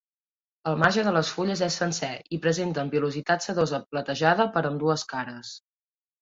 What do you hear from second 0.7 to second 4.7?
marge de les fulles és sencer i presenten pilositat sedosa platejada per